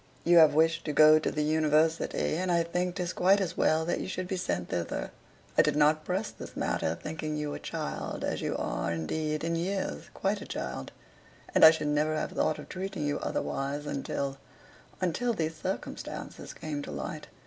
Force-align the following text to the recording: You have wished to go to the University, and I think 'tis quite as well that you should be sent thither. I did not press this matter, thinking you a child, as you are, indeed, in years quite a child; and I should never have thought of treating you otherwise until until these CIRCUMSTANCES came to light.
You 0.23 0.39
have 0.39 0.55
wished 0.55 0.83
to 0.85 0.93
go 0.93 1.19
to 1.19 1.29
the 1.29 1.43
University, 1.43 2.35
and 2.35 2.51
I 2.51 2.63
think 2.63 2.95
'tis 2.95 3.13
quite 3.13 3.39
as 3.39 3.55
well 3.55 3.85
that 3.85 3.99
you 4.01 4.07
should 4.07 4.27
be 4.27 4.35
sent 4.35 4.69
thither. 4.69 5.11
I 5.55 5.61
did 5.61 5.75
not 5.75 6.03
press 6.05 6.31
this 6.31 6.57
matter, 6.57 6.97
thinking 6.99 7.37
you 7.37 7.53
a 7.53 7.59
child, 7.59 8.23
as 8.23 8.41
you 8.41 8.55
are, 8.57 8.91
indeed, 8.91 9.43
in 9.43 9.55
years 9.55 10.09
quite 10.15 10.41
a 10.41 10.47
child; 10.47 10.91
and 11.53 11.63
I 11.63 11.69
should 11.69 11.89
never 11.89 12.15
have 12.15 12.31
thought 12.31 12.57
of 12.57 12.67
treating 12.67 13.05
you 13.05 13.19
otherwise 13.19 13.85
until 13.85 14.39
until 14.99 15.33
these 15.35 15.57
CIRCUMSTANCES 15.57 16.55
came 16.55 16.81
to 16.81 16.89
light. 16.89 17.27